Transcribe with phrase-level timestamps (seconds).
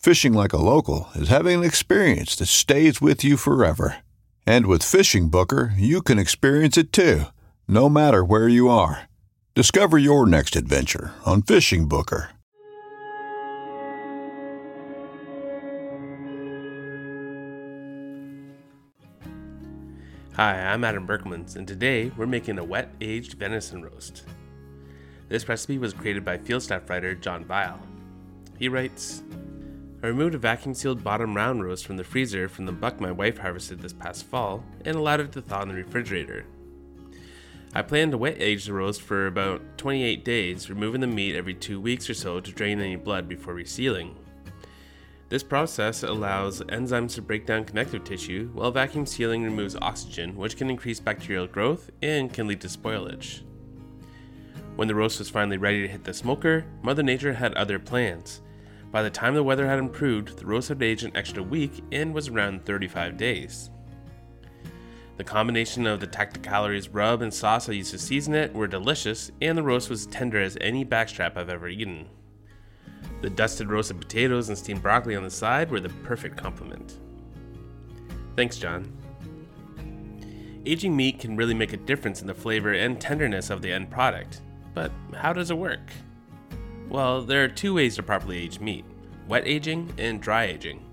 [0.00, 3.98] Fishing like a local is having an experience that stays with you forever.
[4.46, 7.24] And with Fishing Booker, you can experience it too,
[7.68, 9.10] no matter where you are.
[9.54, 12.30] Discover your next adventure on Fishing Booker.
[20.32, 24.22] Hi, I'm Adam Berkelmans, and today we're making a wet aged venison roast.
[25.28, 27.78] This recipe was created by field staff writer John Vile.
[28.58, 29.22] He writes
[30.02, 33.12] I removed a vacuum sealed bottom round roast from the freezer from the buck my
[33.12, 36.46] wife harvested this past fall and allowed it to thaw in the refrigerator.
[37.74, 41.54] I plan to wet age the roast for about 28 days, removing the meat every
[41.54, 44.14] two weeks or so to drain any blood before resealing.
[45.28, 50.56] This process allows enzymes to break down connective tissue, while vacuum sealing removes oxygen, which
[50.56, 53.42] can increase bacterial growth and can lead to spoilage.
[54.74, 58.40] When the roast was finally ready to hit the smoker, Mother Nature had other plans.
[58.90, 62.12] By the time the weather had improved, the roast had aged an extra week and
[62.12, 63.70] was around 35 days.
[65.16, 69.30] The combination of the Tacticalories rub and sauce I used to season it were delicious,
[69.40, 72.08] and the roast was tender as any backstrap I've ever eaten.
[73.20, 76.98] The dusted roasted potatoes and steamed broccoli on the side were the perfect complement.
[78.34, 78.90] Thanks, John.
[80.64, 83.90] Aging meat can really make a difference in the flavor and tenderness of the end
[83.90, 84.40] product,
[84.74, 85.92] but how does it work?
[86.90, 88.84] Well, there are two ways to properly age meat
[89.28, 90.84] wet aging and dry aging.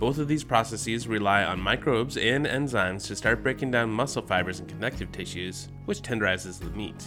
[0.00, 4.58] Both of these processes rely on microbes and enzymes to start breaking down muscle fibers
[4.58, 7.04] and connective tissues, which tenderizes the meat.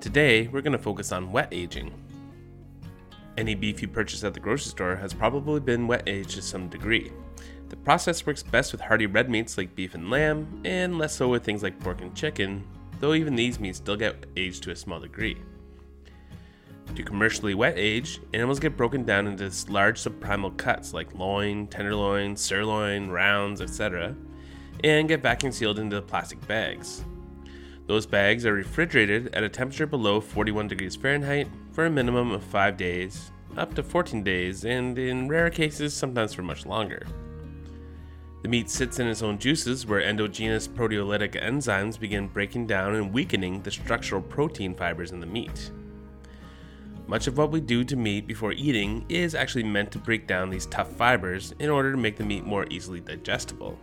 [0.00, 1.94] Today, we're going to focus on wet aging.
[3.36, 6.68] Any beef you purchase at the grocery store has probably been wet aged to some
[6.68, 7.12] degree.
[7.68, 11.28] The process works best with hearty red meats like beef and lamb, and less so
[11.28, 12.66] with things like pork and chicken,
[12.98, 15.36] though even these meats still get aged to a small degree.
[16.94, 22.36] To commercially wet age, animals get broken down into large subprimal cuts like loin, tenderloin,
[22.36, 24.16] sirloin, rounds, etc.,
[24.82, 27.04] and get vacuum sealed into plastic bags.
[27.86, 32.42] Those bags are refrigerated at a temperature below 41 degrees Fahrenheit for a minimum of
[32.44, 37.06] 5 days, up to 14 days, and in rare cases, sometimes for much longer.
[38.42, 43.12] The meat sits in its own juices where endogenous proteolytic enzymes begin breaking down and
[43.12, 45.70] weakening the structural protein fibers in the meat.
[47.08, 50.50] Much of what we do to meat before eating is actually meant to break down
[50.50, 53.78] these tough fibers in order to make the meat more easily digestible.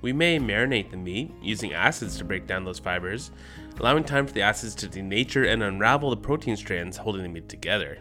[0.00, 3.32] We may marinate the meat using acids to break down those fibers,
[3.80, 7.48] allowing time for the acids to denature and unravel the protein strands holding the meat
[7.48, 7.98] together.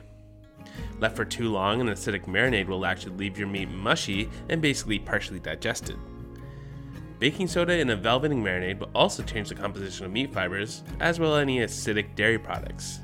[0.99, 4.99] Left for too long, an acidic marinade will actually leave your meat mushy and basically
[4.99, 5.97] partially digested.
[7.17, 11.19] Baking soda in a velveting marinade will also change the composition of meat fibers, as
[11.19, 12.99] will any acidic dairy products.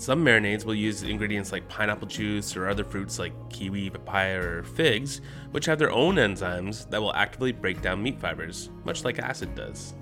[0.00, 4.62] Some marinades will use ingredients like pineapple juice or other fruits like kiwi, papaya, or
[4.62, 5.20] figs,
[5.50, 9.54] which have their own enzymes that will actively break down meat fibers, much like acid
[9.54, 9.92] does.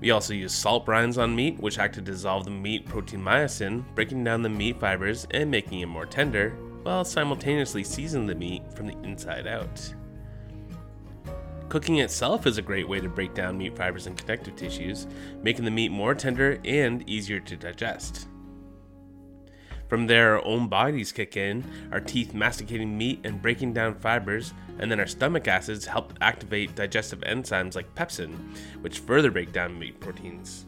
[0.00, 3.82] We also use salt brines on meat, which act to dissolve the meat protein myosin,
[3.96, 6.50] breaking down the meat fibers and making it more tender,
[6.84, 9.92] while simultaneously seasoning the meat from the inside out.
[11.68, 15.06] Cooking itself is a great way to break down meat fibers and connective tissues,
[15.42, 18.27] making the meat more tender and easier to digest.
[19.88, 24.52] From there, our own bodies kick in, our teeth masticating meat and breaking down fibers,
[24.78, 28.36] and then our stomach acids help activate digestive enzymes like pepsin,
[28.82, 30.66] which further break down meat proteins.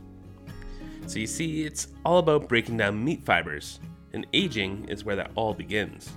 [1.06, 3.78] So you see, it's all about breaking down meat fibers,
[4.14, 6.10] and aging is where that all begins.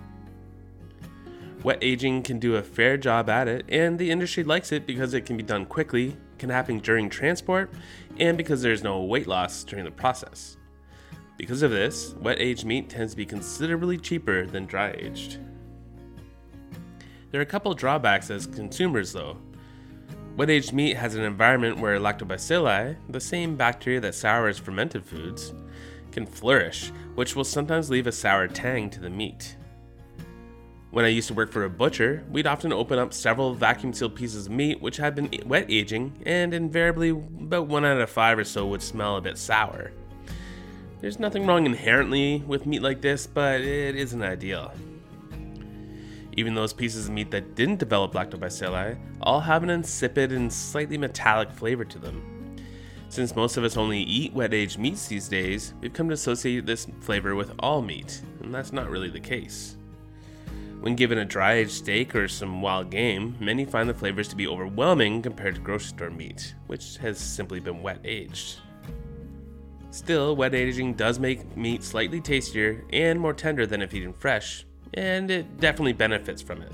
[1.63, 5.13] Wet aging can do a fair job at it, and the industry likes it because
[5.13, 7.69] it can be done quickly, can happen during transport,
[8.17, 10.57] and because there's no weight loss during the process.
[11.37, 15.39] Because of this, wet aged meat tends to be considerably cheaper than dry aged.
[17.31, 19.37] There are a couple drawbacks as consumers though.
[20.37, 25.53] Wet aged meat has an environment where lactobacilli, the same bacteria that sours fermented foods,
[26.11, 29.57] can flourish, which will sometimes leave a sour tang to the meat.
[30.91, 34.15] When I used to work for a butcher, we'd often open up several vacuum sealed
[34.15, 38.37] pieces of meat which had been wet aging, and invariably about one out of five
[38.37, 39.91] or so would smell a bit sour.
[41.03, 44.71] There's nothing wrong inherently with meat like this, but it isn't ideal.
[46.37, 50.97] Even those pieces of meat that didn't develop lactobacilli all have an insipid and slightly
[50.97, 52.55] metallic flavor to them.
[53.09, 56.65] Since most of us only eat wet aged meats these days, we've come to associate
[56.65, 59.75] this flavor with all meat, and that's not really the case.
[60.79, 64.37] When given a dry aged steak or some wild game, many find the flavors to
[64.37, 68.59] be overwhelming compared to grocery store meat, which has simply been wet aged.
[69.93, 74.65] Still, wet aging does make meat slightly tastier and more tender than if eaten fresh,
[74.95, 76.71] and it definitely benefits from it.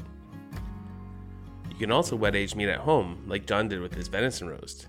[1.70, 4.88] You can also wet age meat at home, like John did with his venison roast.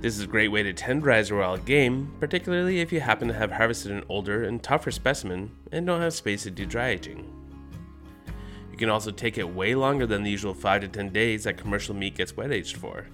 [0.00, 3.52] This is a great way to tenderize wild game, particularly if you happen to have
[3.52, 7.32] harvested an older and tougher specimen and don't have space to do dry aging.
[8.72, 11.58] You can also take it way longer than the usual 5 to 10 days that
[11.58, 13.06] commercial meat gets wet aged for.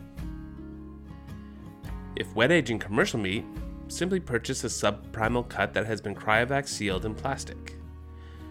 [2.16, 3.44] If wet aging commercial meat,
[3.92, 7.76] simply purchase a subprimal cut that has been cryovac sealed in plastic.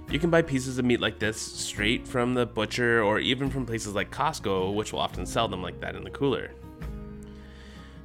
[0.09, 3.65] You can buy pieces of meat like this straight from the butcher or even from
[3.65, 6.51] places like Costco, which will often sell them like that in the cooler.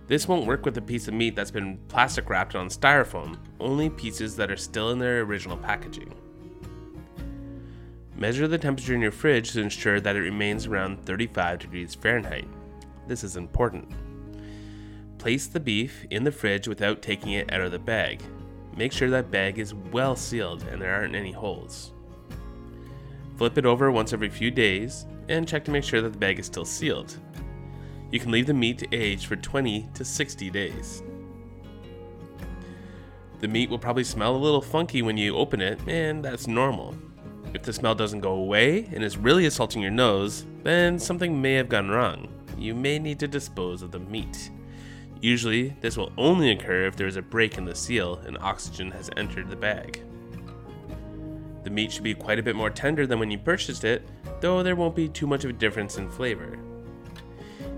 [0.06, 3.90] This won't work with a piece of meat that's been plastic wrapped on styrofoam, only
[3.90, 6.14] pieces that are still in their original packaging.
[8.14, 12.48] Measure the temperature in your fridge to ensure that it remains around 35 degrees Fahrenheit.
[13.08, 13.90] This is important.
[15.26, 18.22] Place the beef in the fridge without taking it out of the bag.
[18.76, 21.92] Make sure that bag is well sealed and there aren't any holes.
[23.36, 26.38] Flip it over once every few days and check to make sure that the bag
[26.38, 27.18] is still sealed.
[28.12, 31.02] You can leave the meat to age for 20 to 60 days.
[33.40, 36.94] The meat will probably smell a little funky when you open it, and that's normal.
[37.52, 41.54] If the smell doesn't go away and is really assaulting your nose, then something may
[41.54, 42.28] have gone wrong.
[42.56, 44.52] You may need to dispose of the meat.
[45.20, 48.90] Usually, this will only occur if there is a break in the seal and oxygen
[48.90, 50.02] has entered the bag.
[51.64, 54.08] The meat should be quite a bit more tender than when you purchased it,
[54.40, 56.58] though there won't be too much of a difference in flavor.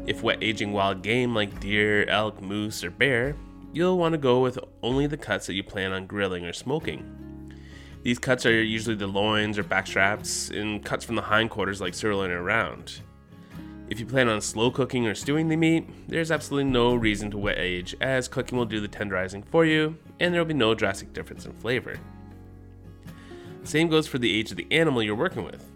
[0.06, 3.34] If wet aging wild game like deer, elk, moose, or bear,
[3.72, 7.14] you'll want to go with only the cuts that you plan on grilling or smoking.
[8.02, 12.30] These cuts are usually the loins or backstraps, and cuts from the hindquarters like sirloin
[12.30, 13.00] or round.
[13.90, 17.38] If you plan on slow cooking or stewing the meat, there's absolutely no reason to
[17.38, 20.74] wet age, as cooking will do the tenderizing for you, and there will be no
[20.74, 21.98] drastic difference in flavor.
[23.64, 25.70] Same goes for the age of the animal you're working with.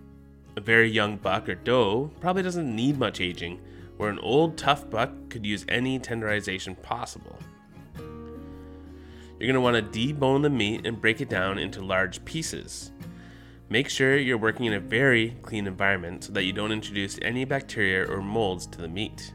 [0.56, 3.60] A very young buck or doe probably doesn't need much aging,
[3.96, 7.38] where an old tough buck could use any tenderization possible.
[7.96, 12.92] You're going to want to debone the meat and break it down into large pieces.
[13.72, 17.46] Make sure you're working in a very clean environment so that you don't introduce any
[17.46, 19.32] bacteria or molds to the meat.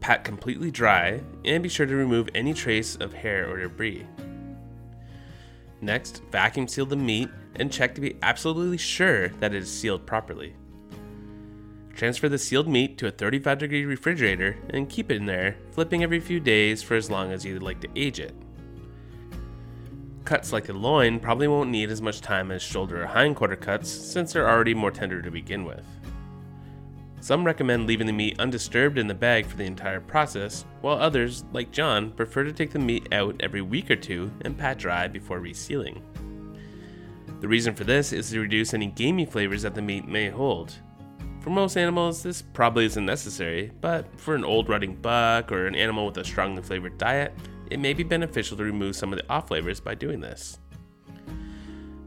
[0.00, 4.06] Pat completely dry and be sure to remove any trace of hair or debris.
[5.82, 10.06] Next, vacuum seal the meat and check to be absolutely sure that it is sealed
[10.06, 10.56] properly.
[11.94, 16.02] Transfer the sealed meat to a 35 degree refrigerator and keep it in there, flipping
[16.02, 18.34] every few days for as long as you'd like to age it.
[20.24, 23.90] Cuts like the loin probably won't need as much time as shoulder or hindquarter cuts
[23.90, 25.84] since they're already more tender to begin with.
[27.20, 31.44] Some recommend leaving the meat undisturbed in the bag for the entire process, while others,
[31.52, 35.06] like John, prefer to take the meat out every week or two and pat dry
[35.06, 36.02] before resealing.
[37.40, 40.74] The reason for this is to reduce any gamey flavors that the meat may hold.
[41.40, 45.74] For most animals, this probably isn't necessary, but for an old rutting buck or an
[45.74, 47.34] animal with a strongly flavored diet,
[47.72, 50.58] it may be beneficial to remove some of the off flavors by doing this.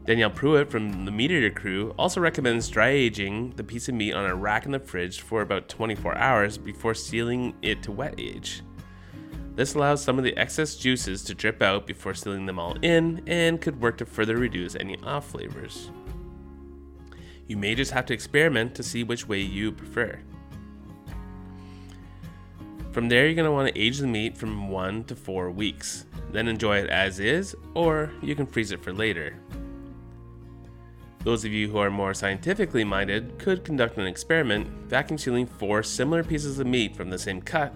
[0.04, 4.12] Danielle Prewett from the Meat Eater crew also recommends dry aging the piece of meat
[4.12, 8.14] on a rack in the fridge for about 24 hours before sealing it to wet
[8.16, 8.62] age.
[9.56, 13.22] This allows some of the excess juices to drip out before sealing them all in
[13.26, 15.90] and could work to further reduce any off flavors.
[17.48, 20.20] You may just have to experiment to see which way you prefer.
[22.96, 26.06] From there, you're going to want to age the meat from 1 to 4 weeks.
[26.32, 29.36] Then enjoy it as is, or you can freeze it for later.
[31.22, 35.82] Those of you who are more scientifically minded could conduct an experiment vacuum sealing four
[35.82, 37.74] similar pieces of meat from the same cut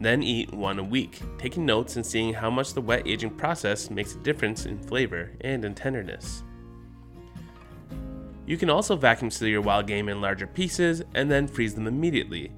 [0.00, 3.90] then eat one a week, taking notes and seeing how much the wet aging process
[3.90, 6.42] makes a difference in flavor and in tenderness.
[8.46, 11.86] You can also vacuum seal your wild game in larger pieces and then freeze them
[11.86, 12.52] immediately.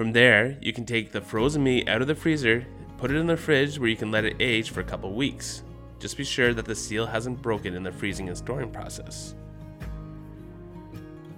[0.00, 2.66] From there, you can take the frozen meat out of the freezer,
[2.96, 5.62] put it in the fridge where you can let it age for a couple weeks.
[5.98, 9.34] Just be sure that the seal hasn't broken in the freezing and storing process.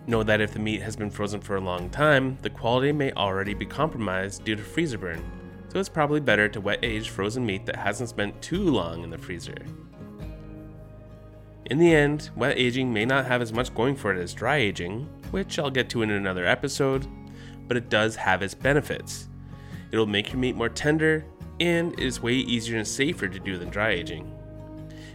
[0.06, 3.10] Know that if the meat has been frozen for a long time, the quality may
[3.14, 5.24] already be compromised due to freezer burn,
[5.72, 9.10] so it's probably better to wet age frozen meat that hasn't spent too long in
[9.10, 9.58] the freezer.
[11.66, 14.58] In the end, wet aging may not have as much going for it as dry
[14.58, 17.08] aging, which I'll get to in another episode,
[17.72, 19.30] but it does have its benefits.
[19.92, 21.24] It'll make your meat more tender,
[21.58, 24.30] and it is way easier and safer to do than dry aging.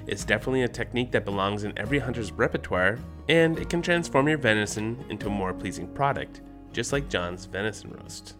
[0.07, 2.97] It's definitely a technique that belongs in every hunter's repertoire,
[3.29, 6.41] and it can transform your venison into a more pleasing product,
[6.73, 8.33] just like John's venison roast.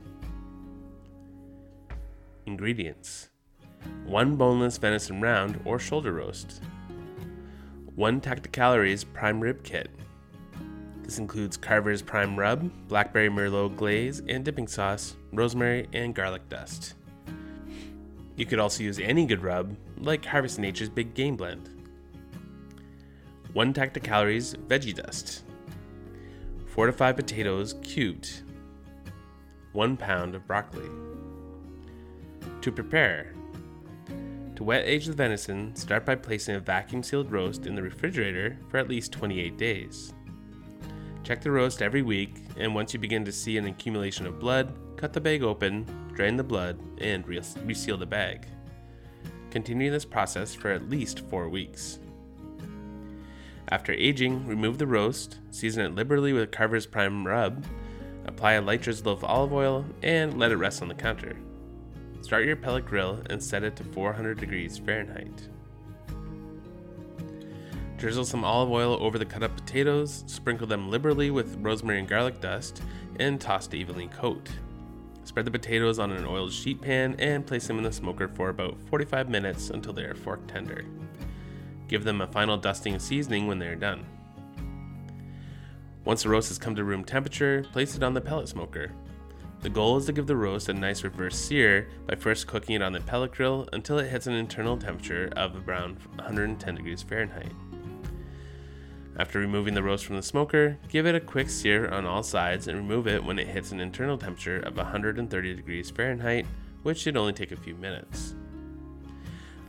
[2.48, 3.30] Ingredients
[4.08, 6.64] 1 boneless venison round or shoulder roast,
[7.94, 9.92] 1 Tacticalories prime rib kit.
[11.08, 16.96] This includes Carver's prime rub, blackberry merlot glaze and dipping sauce, rosemary, and garlic dust.
[18.36, 21.70] You could also use any good rub, like Harvest Nature's Big Game Blend.
[23.54, 25.46] 1 calories veggie dust.
[26.66, 28.44] 4 to 5 potatoes cubed.
[29.72, 30.90] 1 pound of broccoli.
[32.60, 33.34] To prepare,
[34.58, 38.60] to wet age the venison, start by placing a vacuum sealed roast in the refrigerator
[38.68, 40.14] for at least 28 days.
[41.24, 44.74] Check the roast every week, and once you begin to see an accumulation of blood,
[44.96, 48.48] cut the bag open, drain the blood, and reseal the bag.
[49.52, 52.00] Continue this process for at least four weeks.
[53.70, 57.66] After aging, remove the roast, season it liberally with Carver's Prime Rub,
[58.26, 61.36] apply a light drizzle of olive oil, and let it rest on the counter.
[62.22, 65.50] Start your pellet grill and set it to 400 degrees Fahrenheit.
[67.98, 72.08] Drizzle some olive oil over the cut up potatoes, sprinkle them liberally with rosemary and
[72.08, 72.84] garlic dust,
[73.20, 74.50] and toss to evenly coat.
[75.24, 78.50] Spread the potatoes on an oiled sheet pan and place them in the smoker for
[78.50, 80.86] about 45 minutes until they are fork tender.
[81.88, 84.06] Give them a final dusting and seasoning when they are done.
[86.06, 88.92] Once the roast has come to room temperature, place it on the pellet smoker.
[89.62, 92.84] The goal is to give the roast a nice reverse sear by first cooking it
[92.84, 97.52] on the pellet grill until it hits an internal temperature of around 110 degrees Fahrenheit.
[99.20, 102.68] After removing the roast from the smoker, give it a quick sear on all sides
[102.68, 106.46] and remove it when it hits an internal temperature of 130 degrees Fahrenheit,
[106.84, 108.36] which should only take a few minutes.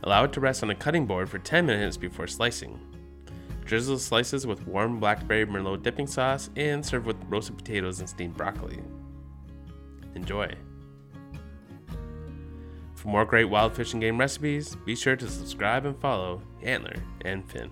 [0.03, 2.79] Allow it to rest on a cutting board for 10 minutes before slicing.
[3.65, 8.37] Drizzle slices with warm blackberry merlot dipping sauce and serve with roasted potatoes and steamed
[8.37, 8.79] broccoli.
[10.13, 10.53] Enjoy!
[12.93, 17.49] For more great wild fishing game recipes, be sure to subscribe and follow Antler and
[17.49, 17.71] Fin.